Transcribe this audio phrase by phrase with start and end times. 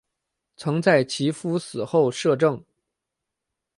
[0.57, 2.65] 曾在其夫死后摄政。